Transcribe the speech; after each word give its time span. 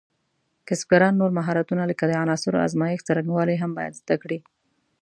کسبګران 0.67 1.13
نور 1.21 1.31
مهارتونه 1.39 1.83
لکه 1.91 2.03
د 2.07 2.11
عناصرو 2.23 2.63
ازمېښت 2.67 3.05
څرنګوالي 3.07 3.55
هم 3.59 3.71
باید 3.77 3.97
زده 4.01 4.15
کړي. 4.23 4.39